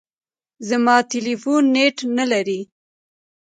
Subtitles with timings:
[0.67, 2.61] زما ټلیفون نېټ نه لري.